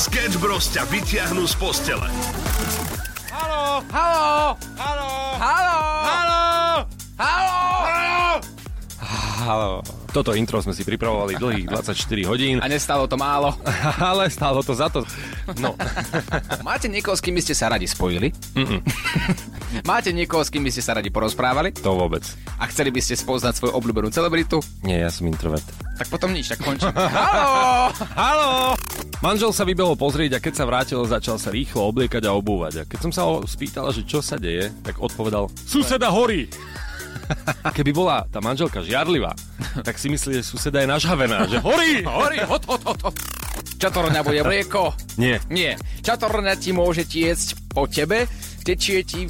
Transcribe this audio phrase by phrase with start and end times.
[0.00, 2.08] Sketch Bros ťa vyťahnú z postele.
[3.28, 3.84] Halo!
[3.92, 4.56] Halo!
[4.80, 5.08] Halo!
[5.36, 5.76] Halo!
[6.08, 6.40] Halo!
[7.20, 7.58] Halo!
[9.44, 9.70] Halo!
[10.10, 13.52] Toto intro sme si pripravovali dlhých 24 hodín, A nestalo to málo.
[14.10, 15.04] ale stálo to za to.
[15.60, 15.76] No,
[16.66, 18.32] Máte niekoho, s kým by ste sa radi spojili?
[19.90, 21.76] Máte niekoho, s kým by ste sa radi porozprávali?
[21.76, 22.24] to vôbec.
[22.56, 24.64] A chceli by ste spoznať svoju obľúbenú celebritu?
[24.80, 25.62] Nie, ja som introvert.
[26.00, 26.88] Tak potom nič, tak končím.
[26.96, 27.92] Halo!
[28.16, 28.50] Halo!
[29.20, 32.72] Manžel sa vybehol pozrieť a keď sa vrátil, začal sa rýchlo obliekať a obúvať.
[32.80, 36.48] A keď som sa ho spýtal, že čo sa deje, tak odpovedal, suseda horí!
[37.76, 39.36] Keby bola tá manželka žiarlivá,
[39.84, 42.00] tak si myslí, že suseda je nažhavená, že horí!
[42.08, 43.16] Horí, hot, hot, hot, hot.
[43.76, 44.96] Čatorňa bude mlieko?
[45.20, 45.76] Nie, Nie.
[46.00, 48.24] Čatorňa ti môže tiecť po tebe,
[48.64, 49.28] tečie ti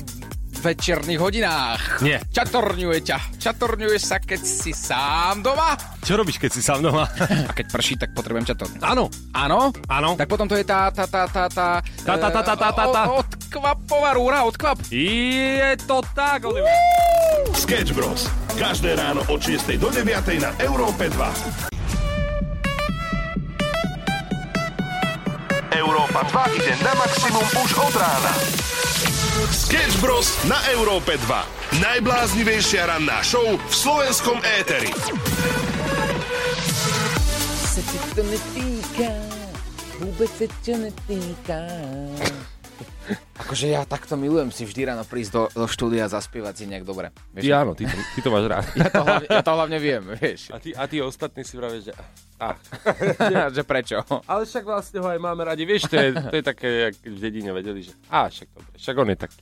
[0.60, 1.82] večerných hodinách.
[2.00, 2.20] Nie.
[2.28, 3.18] Čatorňuje ťa.
[3.40, 5.74] Čatorňuješ sa, keď si sám doma.
[6.04, 7.08] čo robíš, keď si sám doma?
[7.48, 8.78] A keď prší, tak potrebujem čatorňu.
[8.84, 9.72] Áno, Áno?
[9.88, 10.10] áno.
[10.14, 11.68] Tak potom to je tá, tá, tá, tá, tá...
[11.80, 13.02] Tá, tá, tá, tá, tá, tá, tá.
[13.10, 14.84] Odkvapová rúra, odkvap.
[14.92, 16.68] Je to tak, Oliver.
[17.56, 18.28] Sketch Bros.
[18.54, 20.04] Každé ráno od 6 do 9
[20.38, 21.79] na Európe 2.
[25.70, 28.32] Európa 2 ide na maximum už od rána.
[29.54, 30.34] Sketch Bros.
[30.50, 31.78] na Európe 2.
[31.78, 34.90] Najbláznivejšia ranná show v slovenskom éteri.
[37.70, 39.14] Se ti to netýka,
[40.02, 41.58] vôbec sa to netýka.
[43.40, 46.84] Akože ja takto milujem si vždy ráno prísť do, do štúdia a zaspievať si nejak
[46.84, 47.08] dobre.
[47.32, 48.64] Vieš, Ty áno, ty to, ty to máš rád.
[48.76, 50.40] ja, to hlavne, ja to hlavne viem, vieš.
[50.52, 51.92] A ty, a ty ostatní si vravíš, že...
[52.40, 52.56] Ah.
[53.56, 54.00] že prečo?
[54.24, 55.68] Ale však vlastne ho aj máme radi.
[55.68, 57.92] Vieš, to je, to je také, jak v dedine vedeli, že...
[58.08, 59.38] Á, však dobre, však on je taký.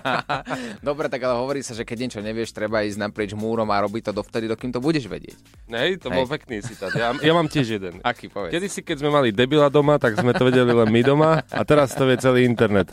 [0.88, 4.10] Dobre, tak ale hovorí sa, že keď niečo nevieš, treba ísť naprieč múrom a robiť
[4.10, 5.36] to dovtedy, dokým to budeš vedieť.
[5.68, 6.32] Nej, to bol Hej.
[6.36, 6.92] pekný citát.
[6.92, 8.04] Ja, ja mám tiež jeden.
[8.04, 8.52] Aký povedz?
[8.52, 11.62] Kedy si, keď sme mali debila doma, tak sme to vedeli len my doma a
[11.64, 12.92] teraz to vie celý internet.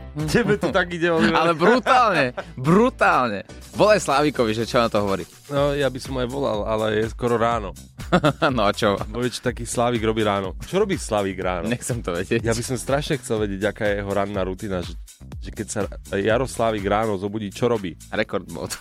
[0.31, 1.35] Tebe to tak ide, Oliver.
[1.35, 3.43] Ale brutálne, brutálne.
[3.71, 5.23] Volaj Slávikovi, že čo na to hovorí.
[5.47, 7.71] No, ja by som aj volal, ale je skoro ráno.
[8.57, 8.99] no a čo?
[9.07, 10.59] Bo vieš, taký Slávik robí ráno.
[10.67, 11.71] Čo robí Slavík ráno?
[11.71, 12.43] Nechcem to vedieť.
[12.43, 14.99] Ja by som strašne chcel vedieť, aká je jeho ranná rutina, že,
[15.39, 17.95] že keď sa Jaroslávik ráno zobudí, čo robí?
[18.11, 18.71] Rekord mod.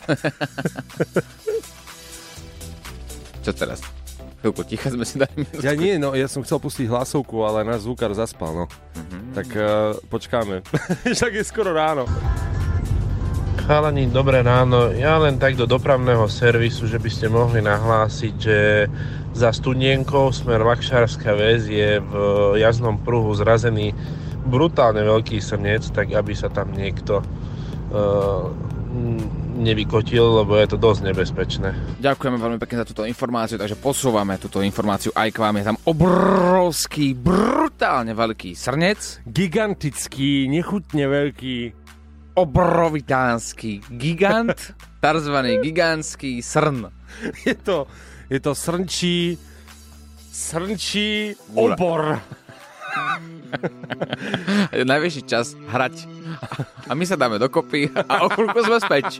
[3.46, 3.99] čo teraz?
[4.40, 5.60] Chvíľku ticha sme si dali minútku.
[5.60, 8.66] Ja nie, no ja som chcel pustiť hlasovku, ale náš zvukár zaspal, no.
[8.66, 9.22] Mm-hmm.
[9.36, 9.66] Tak uh,
[10.08, 10.64] počkáme.
[11.16, 12.08] Však je skoro ráno.
[13.68, 14.96] Chalani, dobré ráno.
[14.96, 18.88] Ja len tak do dopravného servisu, že by ste mohli nahlásiť, že
[19.36, 22.14] za Studienkou smer Vakšárska väz je v
[22.58, 23.92] jazdnom pruhu zrazený
[24.48, 27.20] brutálne veľký srnec, tak aby sa tam niekto
[27.92, 28.48] uh,
[29.60, 31.68] nevykotil, lebo je to dosť nebezpečné.
[32.00, 35.54] Ďakujeme veľmi pekne za túto informáciu, takže posúvame túto informáciu aj k vám.
[35.60, 41.56] Je tam obrovský, brutálne veľký srnec, Gigantický, nechutne veľký.
[42.34, 44.56] obrovitánsky gigant,
[45.04, 46.88] takzvaný gigantský srn.
[47.44, 47.84] Je to,
[48.26, 49.38] je to srnčí,
[50.30, 52.16] srnčí obor.
[54.70, 56.06] Je najvyšší čas hrať.
[56.86, 59.18] A my sa dáme dokopy a o chvíľku sme späť.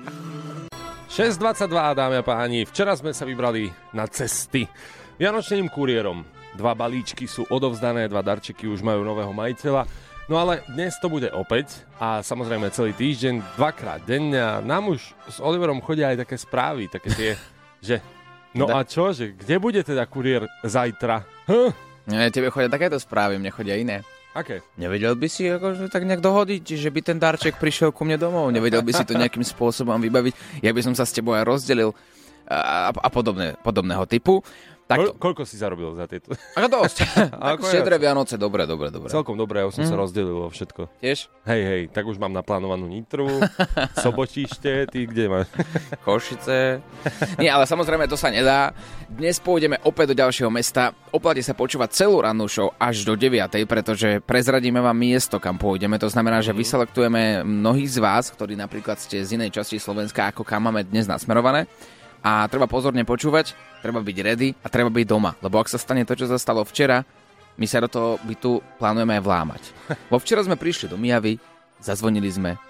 [1.11, 2.63] 6.22, dámy a páni.
[2.63, 4.71] Včera sme sa vybrali na cesty
[5.19, 6.23] Vianočným kuriérom.
[6.55, 9.85] Dva balíčky sú odovzdané, dva darčeky už majú nového majiteľa.
[10.31, 15.03] No ale dnes to bude opäť a samozrejme celý týždeň, dvakrát denne a nám už
[15.27, 17.31] s Oliverom chodia aj také správy, také tie,
[17.83, 17.99] že
[18.55, 21.27] no a čo, že kde bude teda kuriér zajtra?
[21.51, 21.90] Hm?
[22.11, 24.03] Nie, tebe chodia takéto správy, mne chodia iné.
[24.31, 24.63] Aké?
[24.79, 28.51] Nevedel by si akože tak nejak dohodiť, že by ten darček prišiel ku mne domov?
[28.55, 30.63] Nevedel by si to nejakým spôsobom vybaviť?
[30.63, 31.91] Ja by som sa s tebou aj rozdelil
[32.47, 34.43] a, a podobné, podobného typu.
[34.91, 36.35] Ko- Tak koľko si zarobil za tieto?
[36.53, 36.97] ako dosť.
[37.55, 39.07] Ako štedré Vianoce, dobre, dobre, dobre.
[39.07, 40.91] Celkom dobré, ja už som sa rozdelil vo všetko.
[40.99, 41.31] Tiež?
[41.45, 43.31] Hej, hej, tak už mám naplánovanú Nitru,
[44.05, 45.47] Sobotište, ty kde máš?
[46.07, 46.83] Košice.
[47.37, 48.75] Nie, ale samozrejme to sa nedá.
[49.07, 50.91] Dnes pôjdeme opäť do ďalšieho mesta.
[51.11, 53.31] Oplatí sa počúvať celú rannú show až do 9,
[53.65, 55.95] pretože prezradíme vám miesto, kam pôjdeme.
[55.97, 60.43] To znamená, že vyselektujeme mnohých z vás, ktorí napríklad ste z inej časti Slovenska, ako
[60.43, 61.67] kam máme dnes nasmerované.
[62.21, 65.33] A treba pozorne počúvať, treba byť ready a treba byť doma.
[65.39, 67.01] Lebo ak sa stane to, čo sa stalo včera,
[67.57, 69.63] my sa do toho bytu plánujeme aj vlámať.
[70.13, 71.41] Vo včera sme prišli do Mijavy,
[71.77, 72.61] zazvonili sme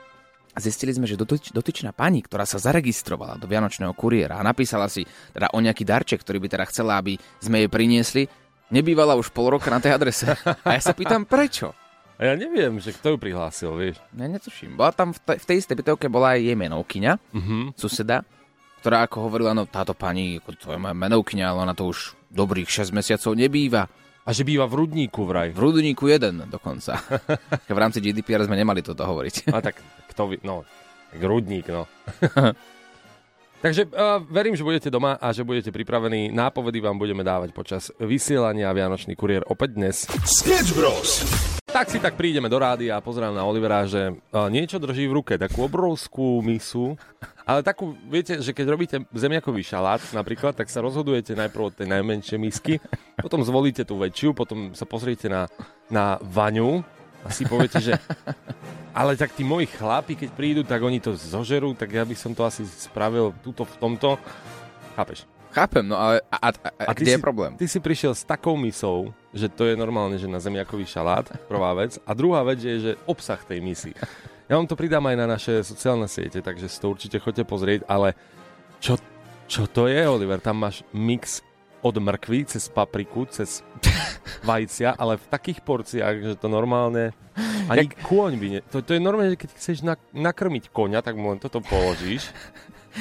[0.51, 4.87] a zistili sme, že dotyč, dotyčná pani, ktorá sa zaregistrovala do Vianočného kuriéra a napísala
[4.87, 8.23] si teda o nejaký darček, ktorý by teda chcela, aby sme jej priniesli,
[8.69, 10.27] nebývala už pol roka na tej adrese.
[10.67, 11.71] A ja sa pýtam, prečo?
[12.17, 13.97] A ja neviem, že kto ju prihlásil, vieš.
[14.13, 14.75] Ja netuším.
[14.75, 17.57] Bola tam v, te- v tej istej bytovke bola aj jej menovkyňa, Mhm.
[17.75, 18.23] suseda,
[18.81, 22.17] ktorá ako hovorila, no táto pani, ako to je moja menovkyňa, ale ona to už
[22.33, 23.85] dobrých 6 mesiacov nebýva.
[24.25, 25.53] A že býva v Rudníku vraj.
[25.53, 26.97] V Rudníku jeden dokonca.
[27.69, 29.53] v rámci GDPR sme nemali toto hovoriť.
[29.53, 29.81] A tak
[30.13, 30.65] kto vy, no,
[31.13, 31.85] tak Rudník, no.
[33.61, 36.33] Takže uh, verím, že budete doma a že budete pripravení.
[36.33, 39.97] Nápovedy vám budeme dávať počas vysielania Vianočný kuriér opäť dnes.
[40.25, 41.21] Sketch Bros.
[41.69, 45.17] Tak si tak prídeme do rádia a pozerám na Olivera, že uh, niečo drží v
[45.21, 46.97] ruke, takú obrovskú misu,
[47.51, 51.91] ale takú, viete, že keď robíte zemiakový šalát napríklad, tak sa rozhodujete najprv od tej
[51.91, 52.79] najmenšej misky,
[53.19, 55.51] potom zvolíte tú väčšiu, potom sa pozriete na,
[55.91, 56.87] na vaňu
[57.27, 57.99] a si poviete, že
[58.95, 62.31] ale tak tí moji chlápi, keď prídu, tak oni to zožerú, tak ja by som
[62.31, 64.15] to asi spravil túto v tomto.
[64.95, 65.27] Chápeš?
[65.51, 67.53] Chápem, no ale a, a, a, a kde si, je problém?
[67.59, 71.75] Ty si prišiel s takou misou, že to je normálne, že na zemiakový šalát, prvá
[71.75, 71.99] vec.
[72.07, 73.91] A druhá vec je, že obsah tej misy.
[74.51, 77.87] Ja vám to pridám aj na naše sociálne siete, takže si to určite chodte pozrieť,
[77.87, 78.19] ale
[78.83, 78.99] čo,
[79.47, 80.43] čo to je, Oliver?
[80.43, 81.39] Tam máš mix
[81.87, 83.63] od mrkvy cez papriku, cez
[84.51, 87.15] vajcia, ale v takých porciách, že to normálne...
[87.71, 88.61] Ani kôň by ne...
[88.75, 92.35] To, to je normálne, že keď chceš na, nakrmiť koňa, tak mu len toto položíš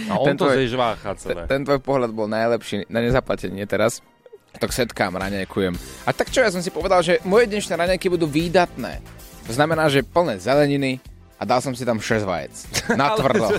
[0.05, 1.41] a on Ten to tvoj- zežvácha Ten, celé.
[1.49, 4.05] ten tvoj pohľad bol najlepší na nezaplatenie teraz.
[4.53, 5.73] Tak setkám, raňajkujem.
[6.05, 9.01] A tak čo, ja som si povedal, že moje dnešné raňajky budú výdatné.
[9.49, 11.01] To znamená, že plné zeleniny
[11.39, 12.53] a dal som si tam 6 vajec.
[12.99, 13.55] Natvrdo.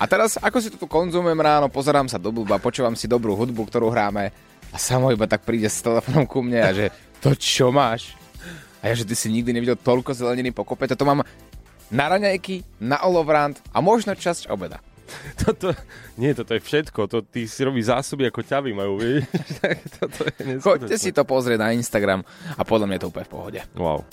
[0.00, 3.32] A teraz, ako si to tu konzumujem ráno, pozerám sa do blba, počúvam si dobrú
[3.36, 4.32] hudbu, ktorú hráme
[4.72, 8.16] a samo iba tak príde s telefónom ku mne a že to čo máš?
[8.80, 11.20] A ja, že ty si nikdy nevidel toľko zeleniny po kope, toto mám
[11.92, 14.80] na raňajky, na olovrant a možno časť obeda.
[15.42, 15.74] Toto,
[16.14, 17.10] nie, toto je všetko.
[17.10, 19.26] To, ty si robíš zásoby ako ťavy majú, vieš?
[19.98, 22.22] Toto je Choďte si to pozrieť na Instagram
[22.54, 23.60] a podľa mňa je to úplne v pohode.
[23.74, 24.06] Wow.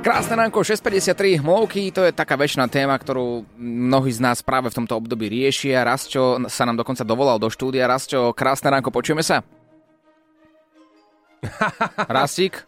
[0.00, 4.80] Krásne ránko, 6.53, hmlovky, to je taká väčšiná téma, ktorú mnohí z nás práve v
[4.80, 5.84] tomto období riešia.
[5.84, 7.84] Rastio sa nám dokonca dovolal do štúdia.
[7.84, 9.44] Rastio, krásne ránko, počujeme sa?
[12.16, 12.64] Rastík?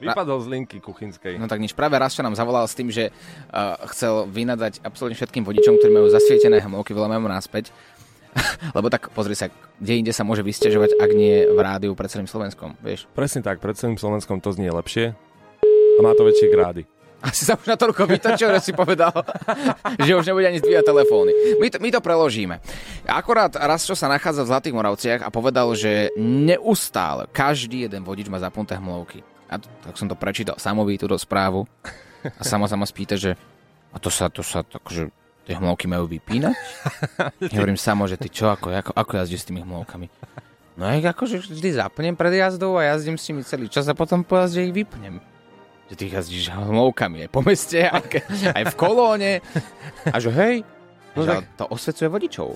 [0.00, 1.36] Vypadol z linky kuchynskej.
[1.36, 5.44] No tak nič, práve Rastio nám zavolal s tým, že uh, chcel vynadať absolútne všetkým
[5.44, 7.68] vodičom, ktorí majú zasvietené hmlovky, voláme mu naspäť.
[8.76, 12.32] Lebo tak pozri sa, kde inde sa môže vysťažovať, ak nie v rádiu pred celým
[12.32, 13.04] Slovenskom, vieš?
[13.12, 15.12] Presne tak, pred celým Slovenskom to znie lepšie
[15.96, 16.82] a má to väčšie grády.
[17.20, 19.12] Asi sa už natoľko vytočil, že si povedal,
[20.06, 21.32] že už nebude ani zdvíjať telefóny.
[21.60, 22.56] My to, my to preložíme.
[23.04, 28.32] Akorát raz, čo sa nachádza v Zlatých Moravciach a povedal, že neustále každý jeden vodič
[28.32, 29.20] má zapnuté hmlovky.
[29.52, 31.68] A to, tak som to prečítal samovi túto správu
[32.24, 33.36] a samo sa ma spýta, že
[33.92, 35.12] a to sa, to sa tak, že
[35.44, 36.56] tie hmlovky majú vypínať?
[37.52, 40.06] Ja hovorím samo, že ty čo, ako, ako, ako jazdíš s tými hmlovkami?
[40.78, 43.92] No ja ich akože vždy zapnem pred jazdou a jazdím s nimi celý čas a
[43.92, 45.20] potom po jazde ich vypnem
[45.90, 48.22] že ty jazdíš hmlovkami aj po meste, aj,
[48.54, 49.32] aj v kolóne.
[50.06, 50.54] A že hej,
[51.18, 52.48] no že tak- to osvecuje vodičov.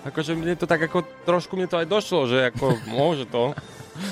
[0.00, 3.52] Akože mne to tak ako, trošku mne to aj došlo, že ako môže to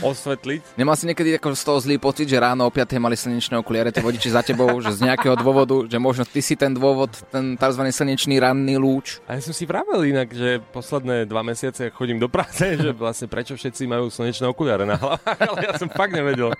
[0.02, 0.78] osvetliť.
[0.78, 3.90] Nemal si niekedy ako z toho zlý pocit, že ráno o 5 mali slnečné okuliare
[3.90, 7.58] tie vodiči za tebou, že z nejakého dôvodu, že možno ty si ten dôvod, ten
[7.58, 7.82] tzv.
[7.88, 9.22] slnečný ranný lúč.
[9.26, 13.26] A ja som si vravel inak, že posledné dva mesiace, chodím do práce, že vlastne
[13.30, 16.54] prečo všetci majú slnečné okuliare na hlavách, ale ja som fakt nevedel.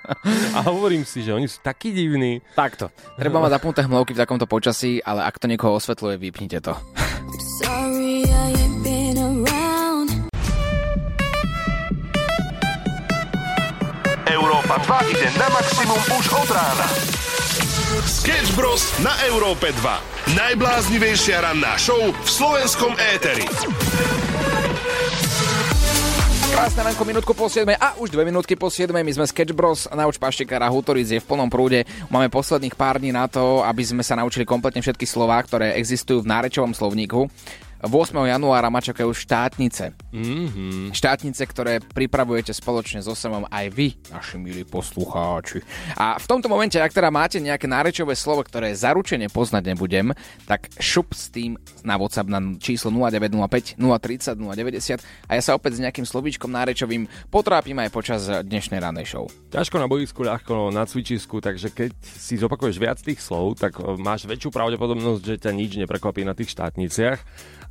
[0.54, 2.40] A hovorím si, že oni sú takí divní.
[2.56, 2.90] Takto.
[3.16, 6.74] Treba mať zapnuté hmlovky v takomto počasí, ale ak to niekoho osvetľuje, vypnite to.
[7.62, 8.67] Sorry, I
[14.28, 16.86] Európa 2 ide na maximum už od rána.
[18.04, 18.84] Sketch Bros.
[19.00, 20.36] na Európe 2.
[20.36, 23.48] Najbláznivejšia ranná show v slovenskom éteri.
[26.52, 29.88] Krásne ránko, minútku po 7 a už dve minútky po 7 my sme Sketch Bros.
[29.88, 31.88] Nauč Paštekára Hutoric je v plnom prúde.
[32.12, 36.20] Máme posledných pár dní na to, aby sme sa naučili kompletne všetky slová, ktoré existujú
[36.20, 37.32] v nárečovom slovníku.
[37.78, 38.10] 8.
[38.10, 39.94] januára ma čakajú štátnice.
[40.10, 40.90] Mm-hmm.
[40.90, 45.62] Štátnice, ktoré pripravujete spoločne so semom aj vy, naši milí poslucháči.
[45.94, 50.10] A v tomto momente, ak teda máte nejaké nárečové slovo, ktoré zaručene poznať nebudem,
[50.50, 51.54] tak šup s tým
[51.86, 57.06] na WhatsApp na číslo 0905 030 090 a ja sa opäť s nejakým slovíčkom nárečovým
[57.30, 59.30] potrápim aj počas dnešnej ranej show.
[59.54, 64.26] Ťažko na boisku, ľahko na cvičisku, takže keď si zopakuješ viac tých slov, tak máš
[64.26, 67.22] väčšiu pravdepodobnosť, že ťa nič neprekvapí na tých štátniciach.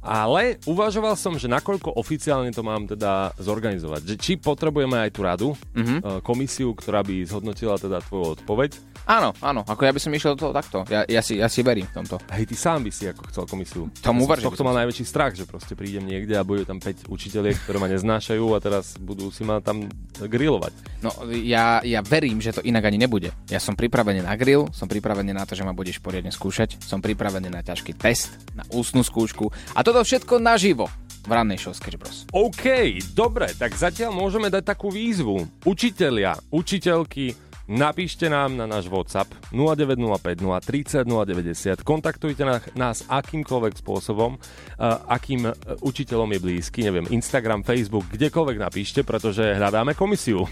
[0.01, 4.01] Ale uvažoval som, že nakoľko oficiálne to mám teda zorganizovať.
[4.13, 6.23] Že či potrebujeme aj tú radu, mm-hmm.
[6.23, 8.77] komisiu, ktorá by zhodnotila teda tvoju odpoveď.
[9.07, 10.83] Áno, áno, ako ja by som išiel do toho takto.
[10.91, 12.19] Ja, ja, si, ja si verím v tomto.
[12.27, 13.87] Hej, ty sám by si ako chcel komisiu.
[14.03, 17.07] Tomu ja ver, tohto som najväčší strach, že proste prídem niekde a budú tam 5
[17.07, 19.87] učiteľiek, ktoré ma neznášajú a teraz budú si ma tam
[20.19, 20.75] grillovať.
[20.99, 23.31] No, ja, ja verím, že to inak ani nebude.
[23.47, 26.99] Ja som pripravený na grill, som pripravený na to, že ma budeš poriadne skúšať, som
[26.99, 30.91] pripravený na ťažký test, na ústnu skúšku a toto všetko naživo
[31.23, 32.27] v rannej show Sketch Bros.
[32.35, 35.47] OK, dobre, tak zatiaľ môžeme dať takú výzvu.
[35.63, 37.31] Učitelia, učiteľky,
[37.71, 42.43] napíšte nám na náš WhatsApp 0905 030 090, kontaktujte
[42.75, 49.55] nás akýmkoľvek spôsobom, uh, akým uh, učiteľom je blízky, neviem, Instagram, Facebook, kdekoľvek napíšte, pretože
[49.55, 50.43] hľadáme komisiu.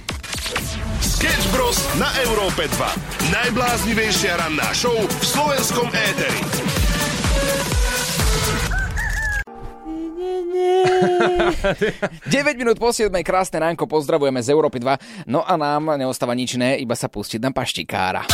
[1.03, 1.75] Sketch Bros.
[1.99, 3.35] na Európe 2.
[3.35, 6.39] Najbláznivejšia ranná show v slovenskom éteri.
[12.29, 12.29] 9
[12.61, 15.25] minút po 7, krásne ránko, pozdravujeme z Európy 2.
[15.29, 18.29] No a nám neostáva nič iné, iba sa pustiť na paštikára.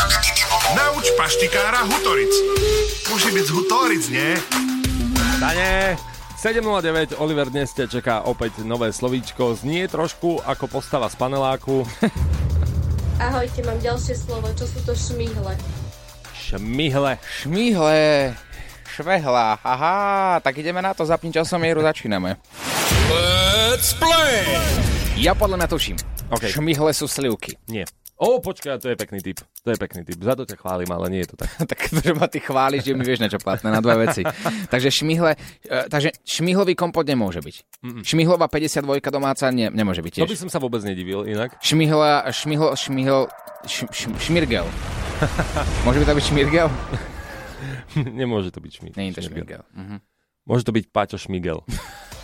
[0.75, 2.33] Nauč paštikára Hutoric.
[3.11, 4.29] Musí byť z Hutoric, nie?
[5.39, 5.97] Dane!
[6.41, 9.53] 7.09, Oliver dnes ťa čaká opäť nové slovíčko.
[9.53, 11.85] Znie trošku ako postava z paneláku.
[13.21, 14.49] Ahojte, mám ďalšie slovo.
[14.57, 15.53] Čo sú to šmihle?
[16.33, 17.21] Šmihle.
[17.21, 18.33] Šmihle,
[18.91, 22.35] švehla, aha, tak ideme na to, zapni časomieru, začíname.
[23.07, 24.43] Let's play!
[25.15, 25.97] Ja podľa mňa tuším.
[26.31, 26.47] OK.
[26.51, 27.55] Šmihle sú slivky.
[27.71, 27.87] Nie.
[28.21, 29.41] O, počkaj, to je pekný typ.
[29.65, 30.21] To je pekný typ.
[30.21, 31.49] Za to ťa chválim, ale nie je to tak.
[31.73, 34.21] tak že ma ty chváliš, že mi vieš na čo platné, na dve veci.
[34.69, 35.33] takže šmihle,
[35.65, 37.55] e, takže šmihlový kompot nemôže byť.
[38.05, 40.37] Šmihlová 52 domáca nie, nemôže byť To tiež.
[40.37, 41.57] by som sa vôbec nedivil inak.
[41.65, 43.25] Šmihla, šmihlo, šmihol,
[43.65, 44.69] š, š, šmirgel.
[45.89, 46.67] Môže by to byť šmirgel?
[48.21, 48.93] Nemôže to byť šmig.
[48.93, 49.63] Je to šmirgel.
[49.73, 49.97] Mhm.
[50.41, 51.61] Môže to byť Paťo Šmigel.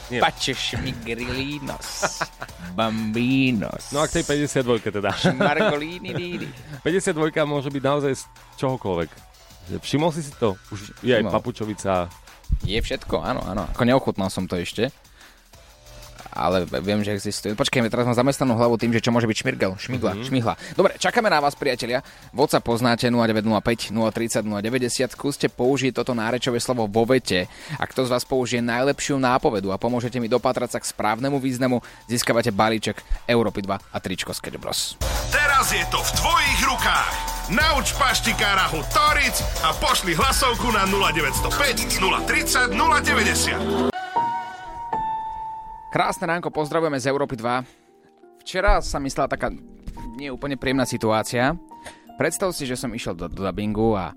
[0.08, 0.24] Nie.
[0.24, 2.24] Pače šmigrilinos.
[2.80, 3.92] Bambinos.
[3.92, 5.12] No a k tej 52 teda.
[5.36, 6.48] Margolini didi.
[6.80, 8.24] 52 môže byť naozaj z
[8.56, 9.10] čohokoľvek.
[9.84, 10.56] Všimol si si to?
[10.72, 11.34] Už je aj Všimol.
[11.36, 12.08] papučovica.
[12.64, 13.68] Je všetko, áno, áno.
[13.76, 14.88] Ako neochutnal som to ešte.
[16.32, 17.54] Ale viem, že existuje.
[17.56, 20.28] Počkajme, teraz mám zamestnanú hlavu tým, že čo môže byť šmirgel, šmigla, mm-hmm.
[20.28, 20.54] šmihla.
[20.76, 22.04] Dobre, čakáme na vás, priatelia.
[22.36, 25.16] WhatsApp poznáte 0905 030 090.
[25.16, 27.50] Skúste použiť toto nárečové slovo vo vete.
[27.80, 31.82] Ak kto z vás použije najlepšiu nápovedu a pomôžete mi dopatrať sa k správnemu významu,
[32.06, 34.96] získavate balíček Európy 2 a tričko Sketch Bros.
[35.34, 37.38] Teraz je to v tvojich rukách.
[37.48, 41.96] Nauč paštikára Hutoric a pošli hlasovku na 0905
[42.28, 43.97] 030 090.
[45.88, 48.44] Krásne ránko, pozdravujeme z Európy 2.
[48.44, 49.56] Včera sa mi stala taká
[50.20, 51.56] nie úplne príjemná situácia.
[52.20, 54.12] Predstav si, že som išiel do, do dubbingu a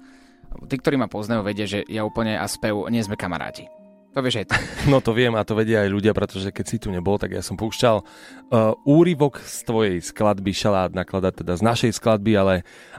[0.66, 3.70] tí, ktorí ma poznajú, vedia, že ja úplne a spev nie sme kamaráti.
[4.10, 4.54] To vieš aj ty.
[4.90, 7.42] No to viem a to vedia aj ľudia, pretože keď si tu nebol, tak ja
[7.44, 12.54] som púšťal uh, úryvok z tvojej skladby Šalát nakladať, teda z našej skladby, ale,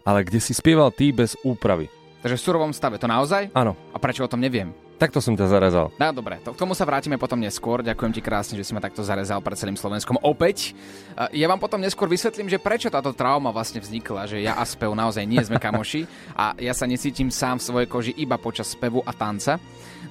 [0.07, 1.91] ale kde si spieval ty bez úpravy.
[2.23, 3.51] Takže v surovom stave, to naozaj?
[3.51, 4.71] Áno, A prečo o tom neviem?
[5.01, 5.89] Takto som ťa zarazal.
[5.97, 7.81] No dobre, to, k tomu sa vrátime potom neskôr.
[7.81, 10.77] Ďakujem ti krásne, že si ma takto zarezal pred celým Slovenskom opäť.
[11.17, 14.63] A Ja vám potom neskôr vysvetlím, že prečo táto trauma vlastne vznikla, že ja a
[14.63, 16.05] spev naozaj nie sme kamoši
[16.37, 19.57] a ja sa necítim sám v svojej koži iba počas spevu a tanca.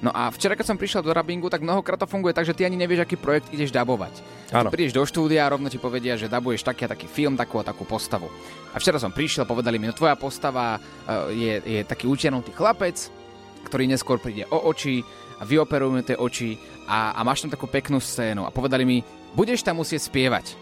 [0.03, 2.65] No a včera, keď som prišiel do rabingu, tak mnohokrát to funguje tak, že ty
[2.65, 4.19] ani nevieš, aký projekt ideš dabovať.
[4.51, 4.73] Áno.
[4.73, 7.63] Prídeš do štúdia a rovno ti povedia, že dabuješ taký a taký film, takú a
[7.63, 8.27] takú postavu.
[8.73, 13.20] A včera som prišiel, povedali mi, no tvoja postava eh, je, je taký utiahnutý chlapec,
[13.65, 15.01] ktorý neskôr príde o oči
[15.39, 18.97] a vyoperujeme tie oči a, a máš tam takú peknú scénu a povedali mi,
[19.33, 20.53] budeš tam musieť spievať.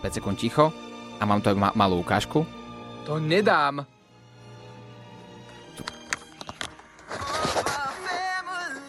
[0.00, 0.72] 5 sekúnd ticho
[1.20, 2.42] a mám tu aj ma- malú ukážku.
[3.06, 3.86] To nedám.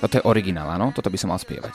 [0.04, 0.92] Toto je originál, áno?
[0.92, 1.72] Toto by som mal spievať.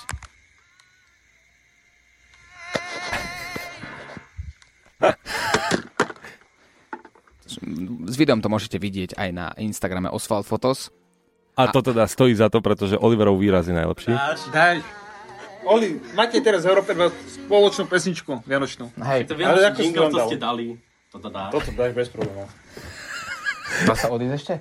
[8.08, 10.92] S videom to môžete vidieť aj na Instagrame Oswald Photos.
[11.58, 14.14] A to teda stojí za to, pretože Oliverov výraz je najlepší.
[14.14, 14.78] Dáš, daj.
[15.66, 16.94] Oli, máte teraz v Európe
[17.44, 18.94] spoločnú pesničku Vianočnú.
[18.94, 20.64] Hej, To Ale vianočný ako si jingle, to ste dali.
[21.10, 21.50] Toto dá.
[21.50, 22.46] Toto dáš bez problémov.
[23.84, 24.54] Má sa odísť ešte?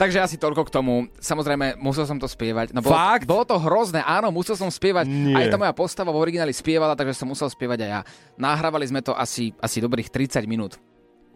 [0.00, 1.06] Takže asi toľko k tomu.
[1.20, 2.72] Samozrejme, musel som to spievať.
[2.72, 3.28] No, bolo, Fakt?
[3.28, 5.04] bolo to hrozné, áno, musel som spievať.
[5.04, 5.36] Nie.
[5.36, 8.00] Aj tá moja postava v origináli spievala, takže som musel spievať aj ja.
[8.40, 10.80] Nahrávali sme to asi, asi dobrých 30 minút.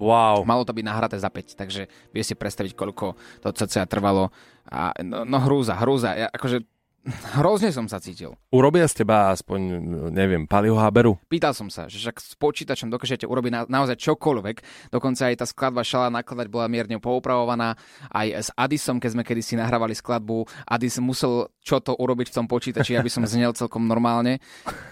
[0.00, 0.48] Wow.
[0.48, 4.32] Malo to byť nahraté za 5, takže vie si predstaviť, koľko to cca trvalo.
[4.72, 6.16] A, no, no hrúza, hrúza.
[6.16, 6.64] Ja, akože
[7.40, 8.36] Hrozne som sa cítil.
[8.52, 9.60] Urobia z teba aspoň,
[10.12, 11.16] neviem, Paliho Haberu?
[11.32, 14.56] Pýtal som sa, že však s počítačom dokážete urobiť na, naozaj čokoľvek.
[14.92, 17.72] Dokonca aj tá skladba Šala nakladať bola mierne poupravovaná.
[18.12, 22.46] Aj s Adisom, keď sme kedysi nahrávali skladbu, Adis musel čo to urobiť v tom
[22.48, 24.36] počítači, aby som znel celkom normálne.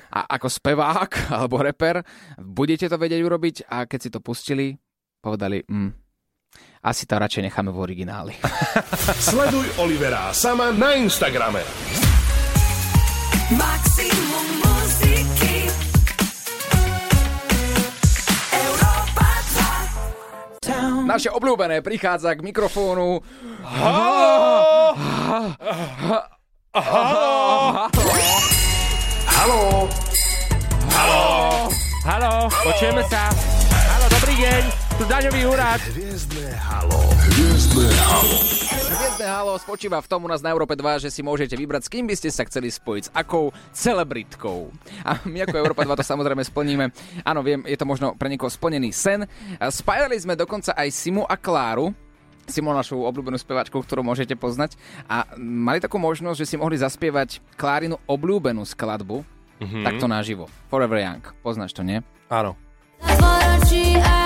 [0.08, 2.00] A ako spevák alebo reper,
[2.40, 4.80] budete to vedieť urobiť a keď si to pustili,
[5.20, 5.90] povedali, mm,
[6.82, 8.34] asi to radšej necháme v origináli.
[9.28, 11.62] Sleduj Olivera sama na Instagrame.
[13.48, 15.72] Maximum muziky
[18.52, 19.28] Európa
[20.62, 23.18] 2 Naše obľúbené prichádza k mikrofónu.
[29.28, 29.88] Haló,
[32.08, 33.28] Haló, počujeme sa.
[33.68, 34.77] Haló, dobrý deň.
[34.98, 35.78] Tu daňový úrad.
[35.94, 36.98] hviezdne halo,
[37.30, 38.34] hviezdne halo.
[38.98, 41.92] Hviezdne halo spočíva v tom u nás na Európe 2, že si môžete vybrať, s
[41.94, 44.74] kým by ste sa chceli spojiť, s akou celebritkou.
[45.06, 46.90] A my ako Európa 2 to samozrejme splníme.
[47.22, 49.22] Áno, viem, je to možno pre niekoho splnený sen.
[49.62, 51.94] Spájali sme dokonca aj Simu a Kláru,
[52.50, 54.74] Simu, našu obľúbenú spevačku, ktorú môžete poznať.
[55.06, 59.22] A mali takú možnosť, že si mohli zaspievať Klárinu obľúbenú skladbu,
[59.62, 59.84] mm-hmm.
[59.86, 60.50] takto naživo.
[60.66, 61.22] Forever Young.
[61.46, 62.02] Poznáš to, nie?
[62.26, 62.58] Áno.
[62.98, 64.17] Zatvoročí a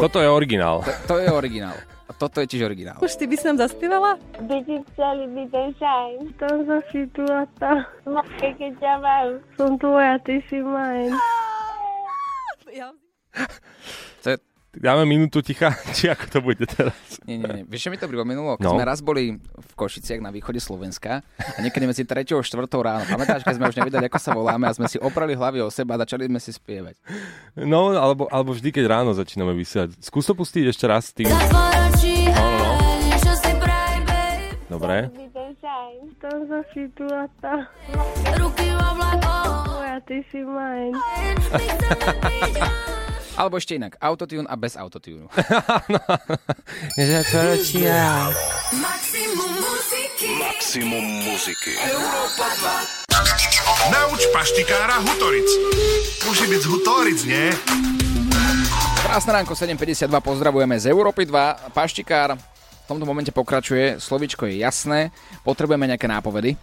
[0.00, 0.80] toto je originál.
[1.06, 1.76] To je originál.
[2.08, 2.98] A toto je tiež originál.
[2.98, 4.18] Už ty by si nám zaspievala?
[4.42, 6.16] By ti chceli byť ten šajn.
[6.42, 7.86] Tam sa si tu a tam.
[8.02, 9.28] Matke, keď ťa mám.
[9.54, 11.14] Som tvoja, ty si mine.
[12.74, 12.90] Ja.
[14.22, 14.36] To je,
[14.70, 16.94] Dáme minútu ticha, či ako to bude teraz?
[17.22, 17.64] Nie, nie, nie.
[17.66, 18.54] Vieš, čo mi to pripomenulo?
[18.54, 18.78] Keď No.
[18.78, 22.22] sme raz boli v Košiciach na východe Slovenska a niekedy medzi 3.
[22.22, 22.46] a 4.
[22.78, 23.02] ráno.
[23.04, 25.98] Pamätáš, keď sme už nevedeli, ako sa voláme a sme si oprali hlavy o seba
[25.98, 26.94] a začali sme si spievať.
[27.56, 29.98] No, alebo, alebo vždy, keď ráno začíname vysielať.
[29.98, 31.26] Skús to pustiť ešte raz tým.
[31.26, 32.30] Zatvoročí
[34.70, 35.10] No, Dobre.
[38.32, 40.94] Ruky v oblakoch Tvoja, ty si mine.
[43.38, 45.30] Alebo ešte inak, autotune a bez autotune.
[48.80, 51.72] Maximum muziky Maximum muziky.
[53.88, 55.48] Nauč paštikára Hutoric.
[56.28, 57.48] Môže byť z Hutoric, nie?
[59.00, 61.72] Krásne ránko 7.52, pozdravujeme z Európy 2.
[61.72, 65.10] Paštikár v tomto momente pokračuje, slovičko je jasné,
[65.42, 66.60] potrebujeme nejaké nápovedy.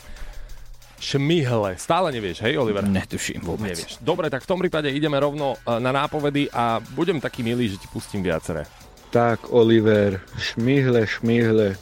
[0.97, 1.77] Šmihle.
[1.77, 2.81] Stále nevieš, hej, Oliver?
[2.81, 3.77] Netuším vôbec.
[3.77, 4.01] Nevieš.
[4.01, 7.77] Dobre, tak v tom prípade ideme rovno e, na nápovedy a budem taký milý, že
[7.77, 8.65] ti pustím viaceré.
[9.13, 11.77] Tak, Oliver, šmihle, šmihle.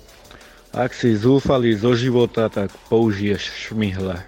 [0.76, 4.20] Ak si zúfalý zo života, tak použiješ šmihle.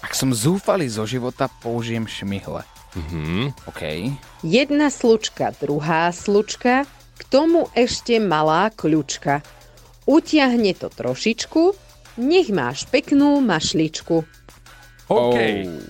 [0.00, 2.64] Ak som zúfalý zo života, použijem šmihle.
[2.96, 3.52] Mhm.
[3.68, 3.82] OK.
[4.40, 9.44] Jedna slučka, druhá slučka, k tomu ešte malá kľúčka.
[10.08, 11.85] Utiahne to trošičku,
[12.16, 14.24] nech máš peknú mašličku.
[15.06, 15.38] OK.
[15.38, 15.80] Oh.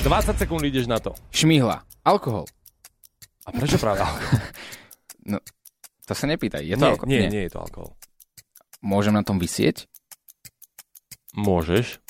[0.00, 1.12] 20 sekúnd ideš na to.
[1.28, 1.84] Šmihla.
[2.06, 2.48] Alkohol.
[3.44, 4.40] A prečo práve alkohol?
[5.20, 5.36] No,
[6.08, 6.64] to sa nepýtaj.
[6.64, 7.10] Je to nie, alkohol?
[7.12, 7.92] nie, nie je to alkohol.
[8.80, 9.84] Môžem na tom vysieť?
[11.36, 12.00] Môžeš.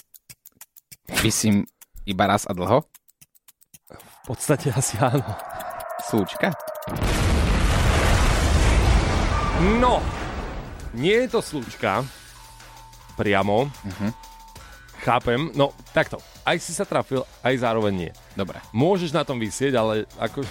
[1.20, 1.66] Vysím
[2.06, 2.86] iba raz a dlho?
[3.90, 5.26] V podstate asi áno.
[6.06, 6.54] Slúčka?
[9.82, 9.98] No,
[10.92, 12.02] nie je to slučka.
[13.14, 13.68] Priamo.
[13.84, 14.08] Mhm.
[15.00, 15.48] Chápem.
[15.54, 16.20] No, takto.
[16.42, 18.10] Aj si sa trafil, aj zároveň nie.
[18.34, 18.60] Dobre.
[18.70, 20.44] Môžeš na tom vysieť, ale ako...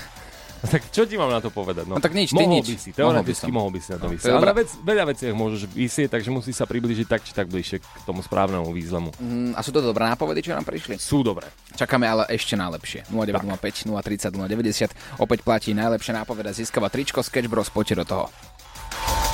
[0.72, 1.84] tak čo ti mám na to povedať?
[1.84, 2.66] No, No tak nič, ty mohol nič.
[2.68, 4.32] by si, Mohol by teoreticky mohol by si na tom No, to je vysieť.
[4.32, 7.78] ale na vec, veľa veciach môžeš vysieť, takže musí sa približiť tak či tak bližšie
[7.80, 9.10] k tomu správnemu výzlemu.
[9.12, 10.96] Mm, a sú to dobré nápovedy, čo nám prišli?
[10.96, 11.50] Sú dobré.
[11.74, 13.12] Čakáme ale ešte najlepšie.
[13.12, 15.20] 0905 030 090.
[15.20, 16.54] Opäť platí najlepšie nápoveda.
[16.54, 17.68] Získava tričko Sketch Bros.
[17.68, 18.24] Poďte do toho.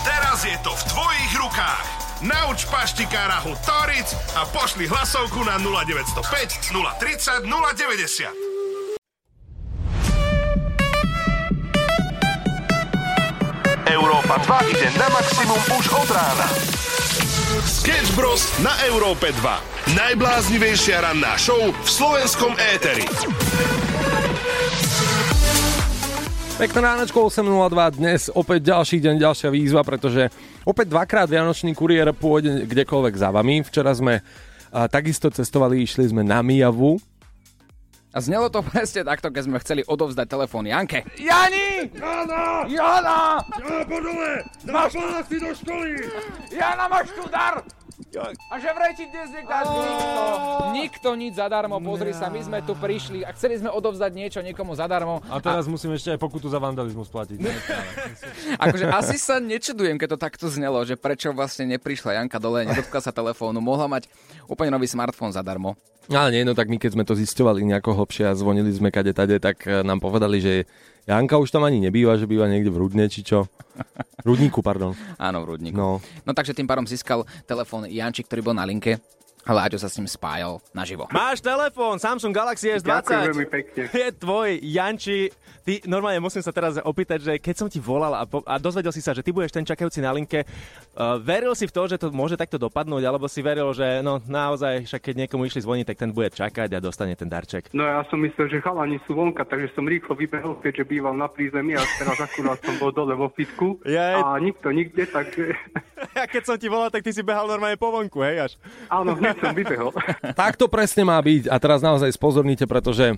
[0.08, 1.84] Teraz je to v tvojich rukách.
[2.24, 4.08] Nauč paštikára Hutoric
[4.40, 8.48] a pošli hlasovku na 0905 030 090.
[13.84, 16.48] Európa 2 ide na maximum už od rána.
[17.68, 18.48] Sketch Bros.
[18.64, 19.92] na Európe 2.
[19.92, 23.04] Najbláznivejšia ranná show v slovenskom éteri.
[26.58, 30.26] Pekné ránočko 8.02 dnes, opäť ďalší deň, ďalšia výzva, pretože
[30.66, 33.62] opäť dvakrát Vianočný kuriér pôjde kdekoľvek za vami.
[33.62, 34.18] Včera sme
[34.74, 36.98] a, takisto cestovali, išli sme na Mijavu.
[38.10, 41.06] A znelo to presne takto, keď sme chceli odovzdať telefón Janke.
[41.14, 41.94] Jani!
[41.94, 42.66] Jana!
[42.66, 43.38] Jana!
[43.38, 44.42] Ja, podole!
[44.66, 44.98] Máš
[45.30, 46.10] si do školy!
[46.50, 47.62] Jana, máš tu dar!
[48.18, 48.50] Darčekoch.
[48.50, 50.20] A že vraj ti dnes nedáš nikto.
[50.74, 54.74] Nikto nič zadarmo, pozri sa, my sme tu prišli a chceli sme odovzdať niečo niekomu
[54.74, 55.22] zadarmo.
[55.30, 57.38] A teraz musím ešte aj pokutu za vandalizmus platiť.
[58.64, 63.00] Akože asi sa nečudujem, keď to takto znelo, že prečo vlastne neprišla Janka dole, nedotkla
[63.00, 64.10] sa telefónu, mohla mať
[64.50, 65.78] úplne nový smartfón zadarmo.
[66.08, 69.12] Ale nie, no tak my keď sme to zisťovali nejako hlbšie a zvonili sme kade
[69.12, 70.64] tade, tak eh, nám povedali, že
[71.08, 73.48] Janka už tam ani nebýva, že býva niekde v Rudne, či čo.
[74.28, 74.92] Rudníku, pardon.
[75.16, 75.72] Áno, v Rudníku.
[75.72, 76.04] No.
[76.04, 79.00] no takže tým pádom získal telefón Jančík, ktorý bol na linke.
[79.46, 81.06] A Láďo sa s ním spájal naživo.
[81.14, 82.84] Máš telefón, Samsung Galaxy S20.
[82.84, 83.82] Ďakujem veľmi pekne.
[84.02, 85.30] Je tvoj, Janči.
[85.68, 88.88] Ty, normálne musím sa teraz opýtať, že keď som ti volal a, po, a dozvedel
[88.88, 90.48] si sa, že ty budeš ten čakajúci na linke,
[90.96, 94.16] uh, veril si v to, že to môže takto dopadnúť, alebo si veril, že no
[94.24, 97.68] naozaj, však keď niekomu išli zvoniť, tak ten bude čakať a dostane ten darček.
[97.76, 101.28] No ja som myslel, že chalani sú vonka, takže som rýchlo vybehol, keďže býval na
[101.28, 104.24] prízemí a teraz akurát som bol dole vo fitku Jej.
[104.24, 105.52] a nikto nikde, takže
[106.18, 108.52] A keď som ti volal, tak ty si behal normálne po vonku, hej až.
[108.90, 109.94] áno, hneď som vybehol.
[110.38, 111.50] Tak to presne má byť.
[111.50, 113.16] A teraz naozaj spozornite, pretože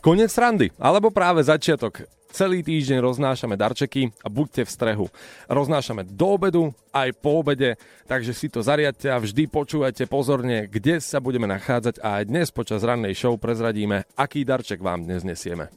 [0.00, 2.06] koniec srandy, alebo práve začiatok.
[2.36, 5.06] Celý týždeň roznášame darčeky a buďte v strehu.
[5.48, 11.00] Roznášame do obedu, aj po obede, takže si to zariadte a vždy počúvajte pozorne, kde
[11.00, 15.72] sa budeme nachádzať a aj dnes počas rannej show prezradíme, aký darček vám dnes nesieme.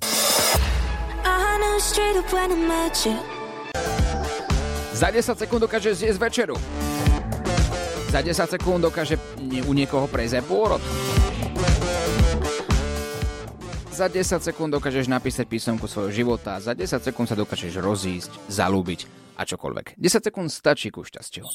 [4.99, 6.59] Za 10 sekúnd dokáže zjesť večeru.
[8.09, 9.21] Za 10 sekúnd dokáže
[9.69, 10.81] u niekoho prejsť aj pôrod.
[13.93, 16.57] Za 10 sekúnd dokážeš napísať písomku svojho života.
[16.57, 19.05] Za 10 sekúnd sa dokážeš rozísť, zalúbiť
[19.37, 19.93] a čokoľvek.
[19.93, 21.45] 10 sekúnd stačí ku šťastiu.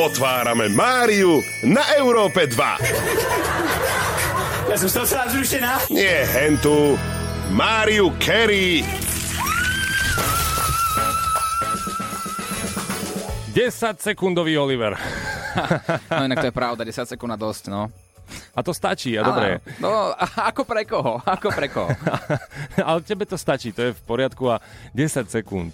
[0.00, 4.72] Otvárame Máriu na Európe 2.
[4.72, 5.92] Ja som z celá zrušená.
[5.92, 6.96] Nie hentu.
[7.52, 8.80] Máriu Carey.
[13.52, 14.96] 10 sekundový Oliver.
[16.18, 17.90] No inak to je pravda, 10 sekúnd a dosť, no.
[18.52, 19.64] A to stačí, a dobre.
[19.80, 21.16] No, ako pre koho?
[21.24, 21.88] Ako pre koho?
[22.88, 24.60] Ale tebe to stačí, to je v poriadku a
[24.92, 25.72] 10 sekúnd.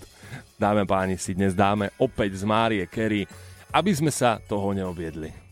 [0.55, 3.27] Dáme páni, si dnes dáme opäť z Márie Kerry,
[3.75, 5.43] aby sme sa toho neobjedli.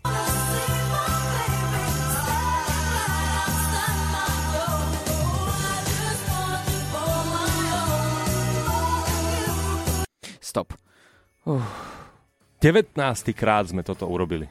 [10.39, 10.77] Stop.
[12.63, 12.95] 19.
[13.35, 14.47] krát sme toto urobili.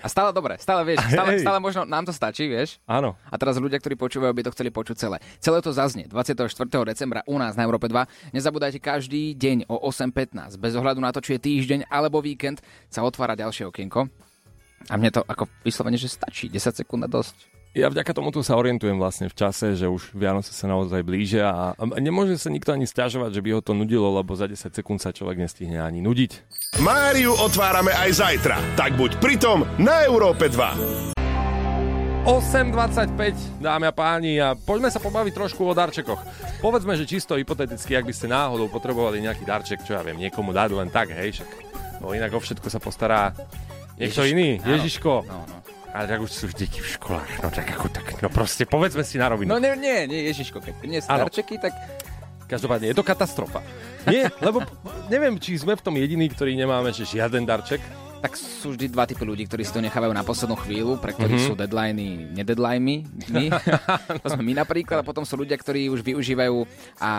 [0.00, 2.78] A stále dobre, stále vieš, stále, stále možno nám to stačí, vieš?
[2.86, 3.18] Áno.
[3.26, 5.18] A teraz ľudia, ktorí počúvajú, by to chceli počuť celé.
[5.42, 6.46] Celé to zaznie 24.
[6.86, 8.32] decembra u nás na Európe 2.
[8.32, 13.02] Nezabúdajte každý deň o 8.15, bez ohľadu na to, či je týždeň alebo víkend, sa
[13.02, 14.06] otvára ďalšie okienko.
[14.86, 16.46] A mne to ako vyslovene, že stačí.
[16.46, 17.49] 10 sekúnd a dosť.
[17.70, 21.64] Ja vďaka tomuto sa orientujem vlastne v čase, že už Vianoce sa naozaj blížia a
[21.78, 24.98] a nemôže sa nikto ani stiažovať, že by ho to nudilo, lebo za 10 sekúnd
[24.98, 26.32] sa človek nestihne ani nudiť.
[26.82, 31.14] Máriu otvárame aj zajtra, tak buď pritom na Európe 2.
[32.26, 36.26] 8.25, dámy a páni, a poďme sa pobaviť trošku o darčekoch.
[36.58, 40.50] Povedzme, že čisto hypoteticky, ak by ste náhodou potrebovali nejaký darček, čo ja viem, niekomu
[40.50, 41.50] dať len tak, hej, však.
[42.02, 43.30] No inak o všetko sa postará
[43.94, 44.68] niekto Ježiško, iný, áno.
[44.74, 45.12] Ježiško.
[45.22, 45.79] No, no.
[45.90, 49.16] Ale tak už sú deti v školách, no tak ako tak, no proste povedzme si
[49.16, 49.48] na rovinu.
[49.48, 51.26] No nie, nie, nie Ježiško, keď priniesť Áno.
[51.26, 51.74] darčeky, tak
[52.46, 53.62] Každopádne je to katastrofa.
[54.04, 54.66] Nie, lebo
[55.06, 57.78] neviem, či sme v tom jediní, ktorí nemáme že žiaden darček.
[58.20, 61.40] tak sú vždy dva typy ľudí, ktorí si to nechávajú na poslednú chvíľu, pre ktorých
[61.40, 61.46] Mhm.
[61.46, 63.06] sú deadliny nedeadliney.
[63.30, 63.48] My.
[64.20, 66.66] to sme my napríklad, a potom sú ľudia, ktorí už využívajú
[66.98, 67.10] a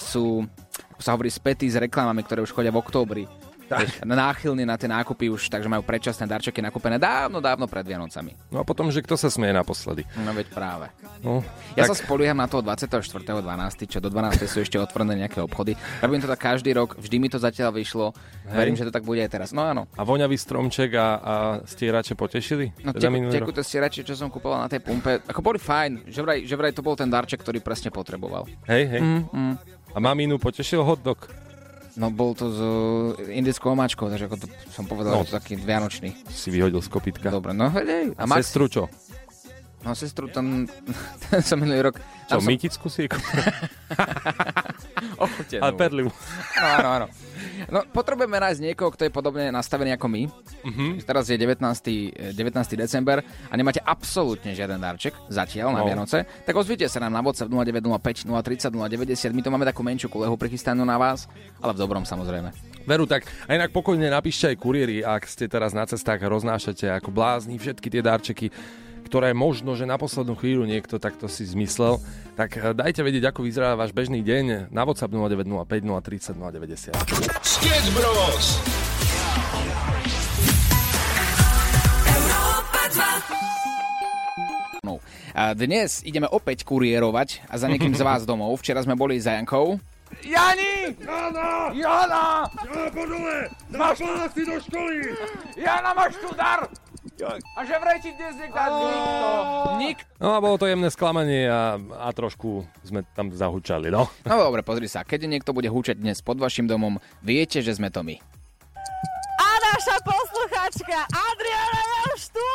[0.00, 0.48] sú,
[0.90, 3.24] ako sa hovorí, spätí s reklamami, ktoré už chodia v októbri.
[3.68, 8.32] Vieš, náchylní na tie nákupy už, takže majú predčasné darčeky nakúpené dávno, dávno pred Vianocami.
[8.48, 10.08] No a potom, že kto sa smeje naposledy.
[10.24, 10.86] No veď práve.
[11.20, 11.44] No,
[11.76, 13.44] Ja tak, sa spolieham na to 24.12.,
[13.84, 14.48] čo do 12.
[14.48, 15.76] sú ešte otvorené nejaké obchody.
[16.00, 18.16] Robím to tak každý rok, vždy mi to zatiaľ vyšlo.
[18.48, 18.56] Hej.
[18.56, 19.48] Verím, že to tak bude aj teraz.
[19.52, 19.84] No áno.
[19.98, 21.34] A voňavý stromček a, a
[21.68, 22.72] stierače potešili?
[22.80, 26.38] No Teda teku, stierače, čo som kupoval na tej pumpe, ako boli fajn, že vraj,
[26.48, 28.48] že vraj to bol ten darček, ktorý presne potreboval.
[28.64, 29.00] Hej, hej.
[29.02, 29.54] Mm, mm.
[29.92, 31.47] A mamínu potešil hotdog?
[31.98, 32.70] No bol to s uh,
[33.26, 35.26] indickou omáčkou, takže ako to som povedal, No.
[35.26, 35.28] no.
[35.28, 36.14] taký vianočný.
[36.30, 37.26] Si vyhodil z kopytka.
[37.34, 38.86] Dobre, no hej, A Max, sestru čo?
[39.82, 40.70] no sestru ten,
[41.26, 41.98] ten som minulý rok...
[42.30, 43.10] Čo, tam som, mytickú si?
[45.24, 45.62] Ochutenú.
[45.62, 46.10] Ale perlivu.
[46.56, 47.06] No, áno, áno.
[47.68, 50.22] No, potrebujeme nájsť niekoho, kto je podobne nastavený ako my.
[50.66, 50.86] Mhm.
[51.02, 52.12] Teraz je 19.
[52.14, 52.76] eh, 19.
[52.76, 55.86] december a nemáte absolútne žiaden darček zatiaľ na No.
[55.86, 59.30] Vianoce, tak ozvite sa nám na WhatsApp 0905 030 090.
[59.30, 61.30] My tu máme takú menšiu kulehu prichystanú na vás,
[61.62, 62.50] ale v dobrom samozrejme.
[62.88, 66.88] Veru, tak a inak pokojne napíšte aj kuriéri, ak ste teraz na cestách a roznášate
[66.88, 68.48] ako blázni všetky tie darčeky,
[69.08, 71.96] ktoré možno, že na poslednú chvíľu niekto takto si zmyslel,
[72.36, 76.92] tak eh, dajte vedieť, ako vyzerá váš bežný deň na WhatsApp 0905 030 090.
[77.40, 78.46] Sketch Bros.
[85.38, 88.58] A dnes ideme opäť kuriérovať a za niekým z vás domov.
[88.58, 89.78] Včera sme boli za Jankou.
[90.26, 90.98] Jani!
[90.98, 91.70] Jana!
[91.70, 92.50] Jana!
[92.66, 93.46] Jana, podole!
[93.70, 94.02] Máš
[94.34, 95.14] si do školy!
[95.54, 96.66] Jana, máš tu dar!
[97.26, 99.26] A že vraj ti dnes nedá nikto.
[99.82, 99.98] Nik.
[100.22, 104.06] No a bolo to jemné sklamanie a, a trošku sme tam zahučali, no.
[104.22, 105.02] No dobre, pozri sa.
[105.02, 108.14] Keď niekto bude húčať dnes pod vašim domom, viete, že sme to my.
[109.38, 112.48] A naša posluchačka Adriana je už tu!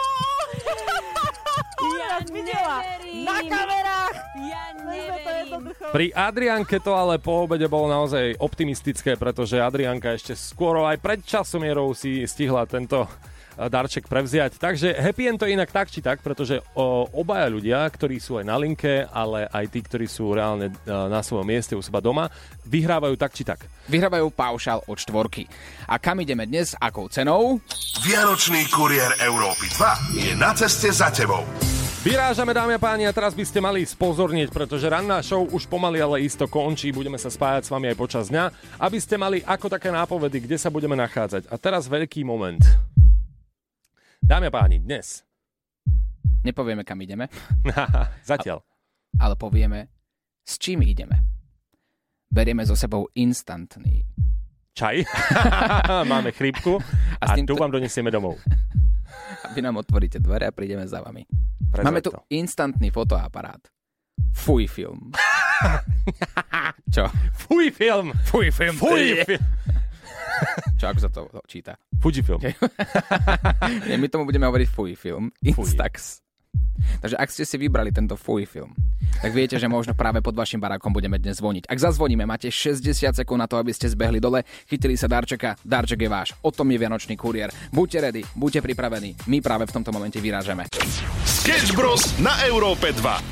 [1.84, 2.78] Ja videla
[3.12, 4.18] na kamerách.
[4.40, 5.76] Ja neverím.
[5.92, 11.20] Pri Adrianke to ale po obede bolo naozaj optimistické, pretože Adrianka ešte skôr aj pred
[11.22, 13.06] časomierou si stihla tento
[13.58, 14.58] darček prevziať.
[14.58, 18.46] Takže happy end to inak tak či tak, pretože o, obaja ľudia, ktorí sú aj
[18.48, 22.30] na linke, ale aj tí, ktorí sú reálne eh, na svojom mieste u seba doma,
[22.66, 23.66] vyhrávajú tak či tak.
[23.90, 25.46] Vyhrávajú paušal od štvorky.
[25.88, 26.74] A kam ideme dnes?
[26.80, 27.60] Akou cenou?
[28.06, 31.44] Vianočný kuriér Európy 2 je na ceste za tebou.
[32.04, 36.04] Vyrážame, dámy a páni, a teraz by ste mali spozornieť, pretože ranná show už pomaly,
[36.04, 36.92] ale isto končí.
[36.92, 40.60] Budeme sa spájať s vami aj počas dňa, aby ste mali ako také nápovedy, kde
[40.60, 41.48] sa budeme nachádzať.
[41.48, 42.60] A teraz veľký moment.
[44.24, 45.24] Dámy a páni, dnes.
[46.44, 47.28] Nepovieme, kam ideme.
[48.30, 48.64] Zatiaľ.
[49.20, 49.92] Ale povieme,
[50.48, 51.20] s čím ideme.
[52.32, 54.08] Berieme so sebou instantný.
[54.74, 55.06] Čaj.
[56.12, 56.82] Máme chrípku
[57.22, 58.40] a, A tu vám donesieme domov.
[59.46, 61.22] A vy nám otvoríte dvere a prídeme za vami.
[61.70, 62.26] Prezraď Máme tu to.
[62.34, 63.62] instantný fotoaparát.
[64.34, 65.14] Fuj film.
[66.90, 67.06] Čo?
[67.46, 68.10] Fuj film!
[68.26, 68.76] Fuj film.
[68.82, 69.44] Fuj film!
[70.80, 71.80] Čo, ako sa to číta?
[72.02, 72.42] Fujifilm.
[73.88, 75.32] Nie, my tomu budeme hovoriť fuj film.
[75.44, 76.24] Instax.
[77.00, 78.76] Takže ak ste si vybrali tento fuj film,
[79.22, 81.70] tak viete, že možno práve pod vašim barákom budeme dnes zvoniť.
[81.70, 86.04] Ak zazvoníme, máte 60 sekúnd na to, aby ste zbehli dole, chytili sa darčeka, darček
[86.04, 86.30] je váš.
[86.44, 87.54] O tom je Vianočný kuriér.
[87.72, 89.16] Buďte ready, buďte pripravení.
[89.32, 90.68] My práve v tomto momente vyrážame.
[91.24, 92.04] Sketch Bros.
[92.20, 93.24] na Európe 2.